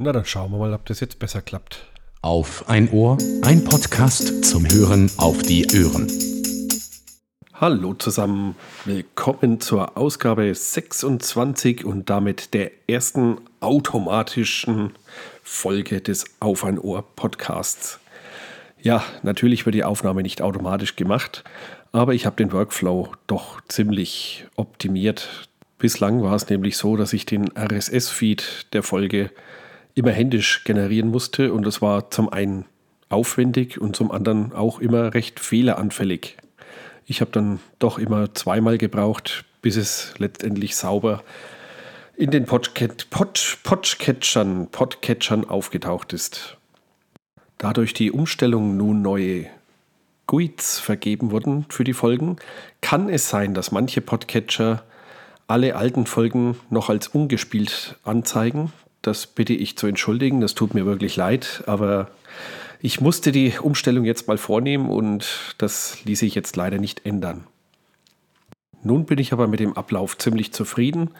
Na, 0.00 0.12
dann 0.12 0.24
schauen 0.24 0.52
wir 0.52 0.58
mal, 0.58 0.74
ob 0.74 0.86
das 0.86 1.00
jetzt 1.00 1.18
besser 1.18 1.42
klappt. 1.42 1.84
Auf 2.22 2.68
ein 2.68 2.88
Ohr, 2.92 3.18
ein 3.42 3.64
Podcast 3.64 4.44
zum 4.44 4.64
Hören 4.64 5.10
auf 5.16 5.42
die 5.42 5.66
Ohren. 5.74 6.06
Hallo 7.54 7.94
zusammen, 7.94 8.54
willkommen 8.84 9.58
zur 9.58 9.98
Ausgabe 9.98 10.54
26 10.54 11.84
und 11.84 12.10
damit 12.10 12.54
der 12.54 12.70
ersten 12.88 13.38
automatischen 13.58 14.92
Folge 15.42 16.00
des 16.00 16.26
Auf 16.38 16.62
ein 16.62 16.78
Ohr 16.78 17.02
Podcasts. 17.16 17.98
Ja, 18.80 19.02
natürlich 19.24 19.66
wird 19.66 19.74
die 19.74 19.82
Aufnahme 19.82 20.22
nicht 20.22 20.42
automatisch 20.42 20.94
gemacht, 20.94 21.42
aber 21.90 22.14
ich 22.14 22.24
habe 22.24 22.36
den 22.36 22.52
Workflow 22.52 23.10
doch 23.26 23.60
ziemlich 23.66 24.46
optimiert. 24.54 25.48
Bislang 25.78 26.22
war 26.22 26.36
es 26.36 26.48
nämlich 26.48 26.76
so, 26.76 26.96
dass 26.96 27.12
ich 27.12 27.26
den 27.26 27.50
RSS-Feed 27.56 28.72
der 28.72 28.84
Folge 28.84 29.32
immer 29.98 30.12
händisch 30.12 30.64
generieren 30.64 31.10
musste 31.10 31.52
und 31.52 31.64
das 31.64 31.82
war 31.82 32.10
zum 32.10 32.32
einen 32.32 32.64
aufwendig 33.08 33.80
und 33.80 33.96
zum 33.96 34.10
anderen 34.10 34.52
auch 34.52 34.80
immer 34.80 35.14
recht 35.14 35.40
fehleranfällig. 35.40 36.36
Ich 37.06 37.20
habe 37.20 37.30
dann 37.30 37.60
doch 37.78 37.98
immer 37.98 38.34
zweimal 38.34 38.78
gebraucht, 38.78 39.44
bis 39.62 39.76
es 39.76 40.14
letztendlich 40.18 40.76
sauber 40.76 41.22
in 42.16 42.30
den 42.30 42.44
Podcatchern 42.44 43.06
Pod, 43.10 43.58
Podcatchern 43.62 45.48
aufgetaucht 45.48 46.12
ist. 46.12 46.56
Dadurch 47.58 47.94
die 47.94 48.12
Umstellung 48.12 48.76
nun 48.76 49.02
neue 49.02 49.46
GUIDs 50.26 50.78
vergeben 50.78 51.30
wurden 51.30 51.64
für 51.70 51.84
die 51.84 51.92
Folgen, 51.92 52.36
kann 52.80 53.08
es 53.08 53.28
sein, 53.28 53.54
dass 53.54 53.72
manche 53.72 54.00
Podcatcher 54.00 54.84
alle 55.46 55.74
alten 55.76 56.06
Folgen 56.06 56.56
noch 56.70 56.90
als 56.90 57.08
ungespielt 57.08 57.96
anzeigen. 58.04 58.72
Das 59.08 59.26
bitte 59.26 59.54
ich 59.54 59.78
zu 59.78 59.86
entschuldigen, 59.86 60.42
das 60.42 60.54
tut 60.54 60.74
mir 60.74 60.84
wirklich 60.84 61.16
leid, 61.16 61.64
aber 61.64 62.10
ich 62.82 63.00
musste 63.00 63.32
die 63.32 63.54
Umstellung 63.58 64.04
jetzt 64.04 64.28
mal 64.28 64.36
vornehmen 64.36 64.90
und 64.90 65.54
das 65.56 66.04
ließ 66.04 66.18
sich 66.18 66.34
jetzt 66.34 66.56
leider 66.56 66.76
nicht 66.76 67.06
ändern. 67.06 67.46
Nun 68.82 69.06
bin 69.06 69.18
ich 69.18 69.32
aber 69.32 69.46
mit 69.46 69.60
dem 69.60 69.72
Ablauf 69.78 70.18
ziemlich 70.18 70.52
zufrieden. 70.52 71.12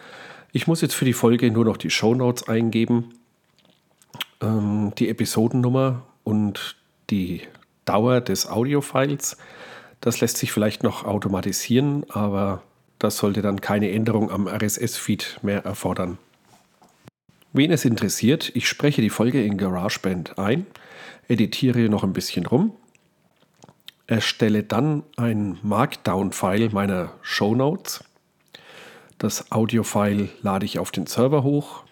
Ich 0.51 0.67
muss 0.67 0.81
jetzt 0.81 0.93
für 0.93 1.03
die 1.03 1.13
Folge 1.13 1.49
nur 1.49 1.65
noch 1.65 1.77
die 1.77 1.89
Show 1.89 2.13
Notes 2.13 2.47
eingeben, 2.47 3.15
ähm, 4.39 4.93
die 4.99 5.09
Episodennummer 5.09 6.03
und 6.23 6.75
die 7.09 7.41
Dauer 7.85 8.21
des 8.21 8.47
Audiofiles. 8.47 9.35
Das 9.99 10.21
lässt 10.21 10.37
sich 10.37 10.51
vielleicht 10.51 10.83
noch 10.83 11.05
automatisieren, 11.05 12.05
aber 12.09 12.61
das 12.99 13.17
sollte 13.17 13.41
dann 13.41 13.61
keine 13.61 13.89
Änderung 13.89 14.29
am 14.29 14.47
RSS-Feed 14.47 15.39
mehr 15.41 15.65
erfordern. 15.65 16.19
Wen 17.51 17.71
es 17.71 17.85
interessiert, 17.85 18.51
ich 18.55 18.67
spreche 18.67 19.01
die 19.01 19.09
Folge 19.09 19.43
in 19.43 19.57
GarageBand 19.57 20.37
ein, 20.37 20.67
editiere 21.27 21.89
noch 21.89 22.03
ein 22.03 22.13
bisschen 22.13 22.45
rum, 22.45 22.73
erstelle 24.05 24.63
dann 24.63 25.03
ein 25.17 25.57
Markdown-File 25.63 26.69
meiner 26.71 27.13
Show 27.21 27.55
Notes. 27.55 28.03
Das 29.17 29.51
Audio-File 29.51 30.29
lade 30.41 30.65
ich 30.65 30.79
auf 30.79 30.91
den 30.91 31.07
Server 31.07 31.43
hoch, 31.43 31.83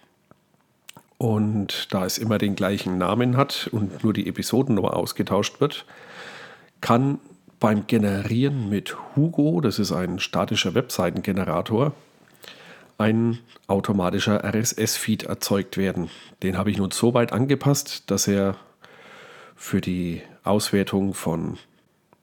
und 1.17 1.91
da 1.91 2.05
es 2.05 2.17
immer 2.17 2.37
den 2.37 2.55
gleichen 2.55 2.97
Namen 2.97 3.37
hat 3.37 3.69
und 3.71 4.03
nur 4.03 4.13
die 4.13 4.27
Episodennummer 4.27 4.95
ausgetauscht 4.95 5.59
wird, 5.59 5.85
kann 6.81 7.19
beim 7.59 7.87
Generieren 7.87 8.69
mit 8.69 8.95
Hugo, 9.15 9.61
das 9.61 9.79
ist 9.79 9.91
ein 9.91 10.19
statischer 10.19 10.75
Webseitengenerator, 10.75 11.93
ein 12.97 13.39
automatischer 13.67 14.43
RSS-Feed 14.43 15.23
erzeugt 15.23 15.77
werden. 15.77 16.09
Den 16.41 16.57
habe 16.57 16.71
ich 16.71 16.77
nun 16.77 16.91
so 16.91 17.13
weit 17.13 17.31
angepasst, 17.31 18.09
dass 18.09 18.27
er 18.27 18.55
für 19.55 19.81
die 19.81 20.21
Auswertung 20.43 21.13
von 21.13 21.57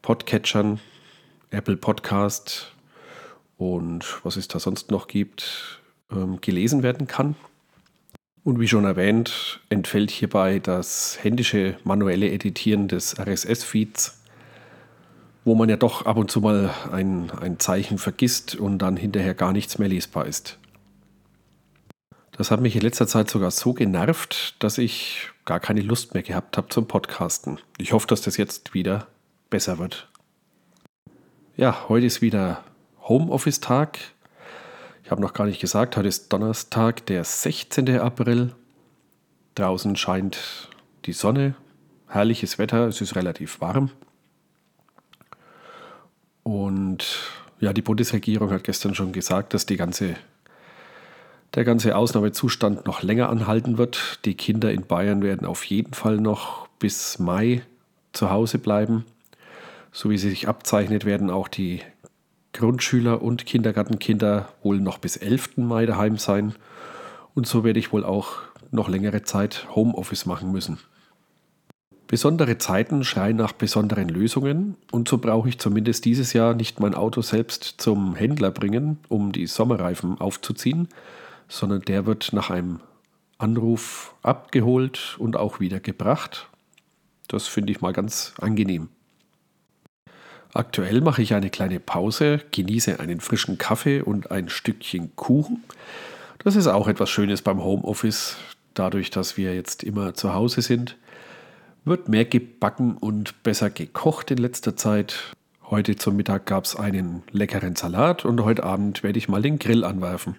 Podcatchern, 0.02 0.80
Apple 1.50 1.77
Podcast 1.77 2.73
und 3.57 4.24
was 4.24 4.36
es 4.36 4.48
da 4.48 4.58
sonst 4.58 4.90
noch 4.90 5.07
gibt, 5.07 5.80
ähm, 6.11 6.40
gelesen 6.40 6.83
werden 6.83 7.07
kann. 7.07 7.36
Und 8.42 8.61
wie 8.61 8.68
schon 8.68 8.84
erwähnt, 8.84 9.61
entfällt 9.70 10.11
hierbei 10.11 10.58
das 10.58 11.18
händische 11.23 11.77
manuelle 11.84 12.30
Editieren 12.30 12.89
des 12.89 13.18
RSS-Feeds, 13.18 14.20
wo 15.45 15.55
man 15.55 15.68
ja 15.68 15.77
doch 15.77 16.05
ab 16.05 16.18
und 16.18 16.30
zu 16.30 16.40
mal 16.40 16.70
ein, 16.92 17.30
ein 17.30 17.58
Zeichen 17.58 17.96
vergisst 17.96 18.55
und 18.55 18.79
dann 18.79 18.96
hinterher 18.96 19.34
gar 19.34 19.52
nichts 19.52 19.79
mehr 19.79 19.89
lesbar 19.89 20.27
ist. 20.27 20.58
Das 22.36 22.50
hat 22.50 22.61
mich 22.61 22.74
in 22.74 22.83
letzter 22.83 23.06
Zeit 23.06 23.30
sogar 23.30 23.50
so 23.50 23.74
genervt, 23.74 24.56
dass 24.58 24.78
ich 24.78 25.30
gar 25.45 25.61
keine 25.61 25.83
Lust 25.83 26.14
mehr 26.14 26.22
gehabt 26.22 26.56
habe 26.56 26.68
zum 26.68 26.89
Podcasten. 26.89 27.61
Ich 27.78 27.92
hoffe, 27.92 28.08
dass 28.08 28.22
das 28.22 28.36
jetzt 28.36 28.74
wieder 28.74 29.06
besser 29.50 29.78
wird. 29.78 30.08
Ja, 31.56 31.89
heute 31.89 32.06
ist 32.06 32.22
wieder 32.22 32.64
Homeoffice-Tag. 33.02 33.98
Ich 35.05 35.11
habe 35.11 35.20
noch 35.20 35.33
gar 35.33 35.46
nicht 35.46 35.61
gesagt, 35.61 35.96
heute 35.96 36.08
ist 36.08 36.33
Donnerstag, 36.33 37.06
der 37.06 37.22
16. 37.22 38.00
April. 38.00 38.52
Draußen 39.55 39.95
scheint 39.95 40.70
die 41.05 41.12
Sonne, 41.12 41.55
herrliches 42.08 42.58
Wetter, 42.58 42.89
es 42.89 43.01
ist 43.01 43.14
relativ 43.14 43.61
warm. 43.61 43.90
Und 46.42 47.05
ja, 47.61 47.72
die 47.72 47.83
Bundesregierung 47.83 48.51
hat 48.51 48.64
gestern 48.64 48.95
schon 48.95 49.12
gesagt, 49.12 49.55
dass 49.55 49.66
die 49.66 49.77
ganze, 49.77 50.16
der 51.54 51.64
ganze 51.64 51.96
Ausnahmezustand 51.96 52.86
noch 52.86 53.02
länger 53.02 53.28
anhalten 53.28 53.78
wird. 53.78 54.18
Die 54.24 54.34
Kinder 54.34 54.72
in 54.72 54.86
Bayern 54.86 55.22
werden 55.22 55.46
auf 55.46 55.64
jeden 55.64 55.94
Fall 55.94 56.16
noch 56.16 56.68
bis 56.78 57.18
Mai 57.18 57.62
zu 58.12 58.30
Hause 58.30 58.58
bleiben. 58.58 59.04
So 59.92 60.10
wie 60.10 60.18
sie 60.18 60.30
sich 60.30 60.48
abzeichnet, 60.48 61.04
werden 61.04 61.30
auch 61.30 61.46
die 61.46 61.80
Grundschüler 62.52 63.22
und 63.22 63.46
Kindergartenkinder 63.46 64.48
wohl 64.62 64.80
noch 64.80 64.98
bis 64.98 65.16
11. 65.16 65.58
Mai 65.58 65.86
daheim 65.86 66.18
sein. 66.18 66.54
Und 67.34 67.46
so 67.46 67.64
werde 67.64 67.78
ich 67.78 67.92
wohl 67.92 68.04
auch 68.04 68.32
noch 68.70 68.88
längere 68.88 69.22
Zeit 69.22 69.68
Homeoffice 69.74 70.26
machen 70.26 70.50
müssen. 70.50 70.78
Besondere 72.06 72.58
Zeiten 72.58 73.02
schreien 73.02 73.36
nach 73.36 73.52
besonderen 73.52 74.08
Lösungen 74.08 74.76
und 74.92 75.08
so 75.08 75.18
brauche 75.18 75.48
ich 75.48 75.58
zumindest 75.58 76.04
dieses 76.04 76.32
Jahr 76.32 76.54
nicht 76.54 76.78
mein 76.78 76.94
Auto 76.94 77.22
selbst 77.22 77.74
zum 77.78 78.14
Händler 78.14 78.50
bringen, 78.50 78.98
um 79.08 79.32
die 79.32 79.46
Sommerreifen 79.46 80.20
aufzuziehen, 80.20 80.88
sondern 81.48 81.82
der 81.82 82.06
wird 82.06 82.32
nach 82.32 82.50
einem 82.50 82.80
Anruf 83.38 84.14
abgeholt 84.22 85.16
und 85.18 85.36
auch 85.36 85.60
wieder 85.60 85.80
gebracht. 85.80 86.48
Das 87.28 87.46
finde 87.46 87.72
ich 87.72 87.80
mal 87.80 87.92
ganz 87.92 88.34
angenehm. 88.40 88.88
Aktuell 90.52 91.00
mache 91.00 91.20
ich 91.20 91.34
eine 91.34 91.50
kleine 91.50 91.80
Pause, 91.80 92.40
genieße 92.52 93.00
einen 93.00 93.20
frischen 93.20 93.58
Kaffee 93.58 94.00
und 94.00 94.30
ein 94.30 94.48
Stückchen 94.48 95.16
Kuchen. 95.16 95.64
Das 96.44 96.54
ist 96.54 96.68
auch 96.68 96.86
etwas 96.86 97.10
Schönes 97.10 97.42
beim 97.42 97.62
Homeoffice. 97.62 98.36
Dadurch, 98.74 99.10
dass 99.10 99.36
wir 99.36 99.54
jetzt 99.54 99.83
immer 99.83 100.14
zu 100.14 100.33
Hause 100.33 100.62
sind, 100.62 100.96
wird 101.84 102.08
mehr 102.08 102.24
gebacken 102.24 102.96
und 102.96 103.42
besser 103.42 103.68
gekocht 103.68 104.30
in 104.30 104.38
letzter 104.38 104.77
Zeit. 104.77 105.33
Heute 105.70 105.96
zum 105.96 106.16
Mittag 106.16 106.46
gab 106.46 106.64
es 106.64 106.77
einen 106.77 107.24
leckeren 107.33 107.74
Salat 107.74 108.24
und 108.24 108.44
heute 108.44 108.62
Abend 108.62 109.02
werde 109.02 109.18
ich 109.18 109.28
mal 109.28 109.42
den 109.42 109.58
Grill 109.58 109.83
anwerfen. 109.83 110.36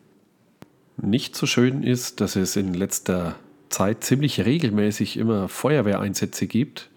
Nicht 0.97 1.35
so 1.35 1.45
schön 1.45 1.83
ist, 1.83 2.21
dass 2.21 2.35
es 2.35 2.55
in 2.55 2.73
letzter 2.73 3.35
Zeit 3.69 4.03
ziemlich 4.03 4.45
regelmäßig 4.45 5.17
immer 5.17 5.49
Feuerwehreinsätze 5.49 6.47
gibt. 6.47 6.89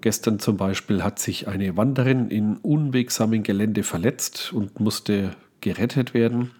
Gestern 0.00 0.40
zum 0.40 0.56
Beispiel 0.56 1.04
hat 1.04 1.18
sich 1.18 1.46
eine 1.46 1.76
Wanderin 1.76 2.28
in 2.30 2.56
unwegsamem 2.56 3.42
Gelände 3.42 3.82
verletzt 3.82 4.52
und 4.52 4.80
musste 4.80 5.36
gerettet 5.60 6.14
werden. 6.14 6.50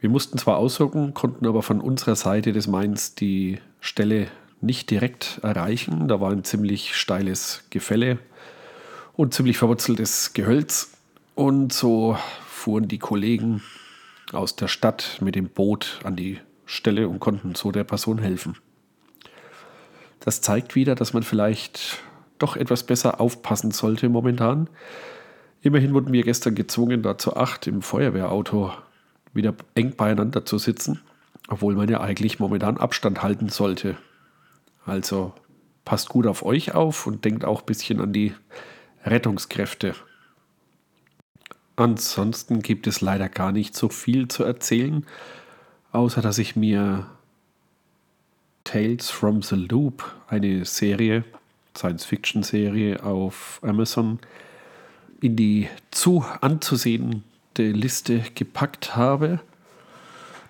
Wir 0.00 0.10
mussten 0.10 0.38
zwar 0.38 0.58
ausrücken, 0.58 1.12
konnten 1.12 1.46
aber 1.46 1.62
von 1.62 1.80
unserer 1.80 2.14
Seite 2.14 2.52
des 2.52 2.68
Mains 2.68 3.14
die 3.14 3.58
Stelle 3.80 4.28
nicht 4.60 4.90
direkt 4.90 5.40
erreichen. 5.42 6.08
Da 6.08 6.20
war 6.20 6.30
ein 6.30 6.44
ziemlich 6.44 6.94
steiles 6.94 7.64
Gefälle 7.70 8.18
und 9.14 9.34
ziemlich 9.34 9.58
verwurzeltes 9.58 10.32
Gehölz. 10.34 10.92
Und 11.34 11.72
so 11.72 12.16
fuhren 12.46 12.86
die 12.86 12.98
Kollegen 12.98 13.62
aus 14.32 14.56
der 14.56 14.68
Stadt 14.68 15.18
mit 15.20 15.34
dem 15.34 15.48
Boot 15.48 16.00
an 16.04 16.16
die 16.16 16.38
Stelle 16.66 17.08
und 17.08 17.20
konnten 17.20 17.54
so 17.54 17.72
der 17.72 17.84
Person 17.84 18.18
helfen. 18.18 18.56
Das 20.20 20.40
zeigt 20.40 20.74
wieder, 20.74 20.94
dass 20.94 21.12
man 21.12 21.22
vielleicht 21.22 22.02
doch 22.38 22.56
etwas 22.56 22.84
besser 22.84 23.20
aufpassen 23.20 23.70
sollte 23.70 24.08
momentan. 24.08 24.68
Immerhin 25.62 25.94
wurden 25.94 26.12
wir 26.12 26.22
gestern 26.22 26.54
gezwungen, 26.54 27.02
da 27.02 27.18
zu 27.18 27.36
acht 27.36 27.66
im 27.66 27.82
Feuerwehrauto 27.82 28.72
wieder 29.32 29.54
eng 29.74 29.94
beieinander 29.96 30.44
zu 30.44 30.58
sitzen, 30.58 31.00
obwohl 31.48 31.74
man 31.74 31.88
ja 31.88 32.00
eigentlich 32.00 32.38
momentan 32.38 32.78
Abstand 32.78 33.22
halten 33.22 33.48
sollte. 33.48 33.96
Also 34.84 35.34
passt 35.84 36.08
gut 36.08 36.26
auf 36.26 36.44
euch 36.44 36.74
auf 36.74 37.06
und 37.06 37.24
denkt 37.24 37.44
auch 37.44 37.60
ein 37.60 37.66
bisschen 37.66 38.00
an 38.00 38.12
die 38.12 38.34
Rettungskräfte. 39.04 39.94
Ansonsten 41.80 42.60
gibt 42.60 42.86
es 42.86 43.00
leider 43.00 43.30
gar 43.30 43.52
nicht 43.52 43.74
so 43.74 43.88
viel 43.88 44.28
zu 44.28 44.44
erzählen, 44.44 45.06
außer 45.92 46.20
dass 46.20 46.36
ich 46.36 46.54
mir 46.54 47.06
Tales 48.64 49.08
from 49.08 49.40
the 49.40 49.54
Loop, 49.54 50.04
eine 50.28 50.66
Serie, 50.66 51.24
Science-Fiction-Serie 51.74 53.02
auf 53.02 53.60
Amazon, 53.62 54.18
in 55.22 55.36
die 55.36 55.70
zu 55.90 56.22
anzusehende 56.42 57.22
Liste 57.56 58.24
gepackt 58.34 58.94
habe. 58.94 59.40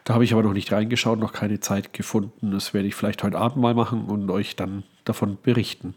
Da 0.02 0.14
habe 0.14 0.24
ich 0.24 0.32
aber 0.32 0.42
noch 0.42 0.52
nicht 0.52 0.72
reingeschaut, 0.72 1.20
noch 1.20 1.32
keine 1.32 1.60
Zeit 1.60 1.92
gefunden. 1.92 2.50
Das 2.50 2.74
werde 2.74 2.88
ich 2.88 2.96
vielleicht 2.96 3.22
heute 3.22 3.38
Abend 3.38 3.58
mal 3.58 3.74
machen 3.74 4.06
und 4.06 4.28
euch 4.32 4.56
dann 4.56 4.82
davon 5.04 5.38
berichten. 5.40 5.94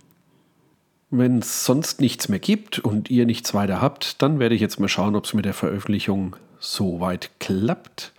Wenn 1.15 1.38
es 1.38 1.63
sonst 1.63 2.01
nichts 2.01 2.27
mehr 2.27 2.39
gibt 2.39 2.80
und 2.80 3.12
ihr 3.12 3.27
nichts 3.27 3.54
weiter 3.54 3.80
habt, 3.80 4.19
dann 4.24 4.39
werde 4.39 4.56
ich 4.56 4.62
jetzt 4.62 4.80
mal 4.80 4.88
schauen, 4.88 5.15
ob 5.15 5.25
es 5.25 5.36
mit 5.36 5.45
der 5.45 5.54
Veröffentlichung 5.54 6.36
soweit 6.57 7.30
klappt. 7.39 8.13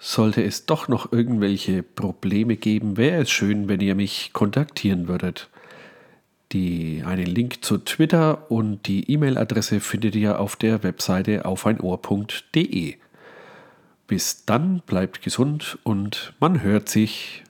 Sollte 0.00 0.42
es 0.42 0.66
doch 0.66 0.88
noch 0.88 1.12
irgendwelche 1.12 1.84
Probleme 1.84 2.56
geben, 2.56 2.96
wäre 2.96 3.22
es 3.22 3.30
schön, 3.30 3.68
wenn 3.68 3.78
ihr 3.78 3.94
mich 3.94 4.32
kontaktieren 4.32 5.06
würdet. 5.06 5.48
Die, 6.50 7.04
einen 7.06 7.26
Link 7.26 7.64
zu 7.64 7.78
Twitter 7.78 8.50
und 8.50 8.88
die 8.88 9.08
E-Mail-Adresse 9.12 9.78
findet 9.78 10.16
ihr 10.16 10.40
auf 10.40 10.56
der 10.56 10.82
Webseite 10.82 11.44
aufeinohr.de. 11.44 12.96
Bis 14.08 14.44
dann, 14.44 14.82
bleibt 14.84 15.22
gesund 15.22 15.78
und 15.84 16.32
man 16.40 16.62
hört 16.62 16.88
sich. 16.88 17.44